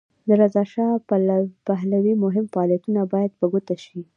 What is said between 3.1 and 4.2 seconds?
باید په ګوته شي.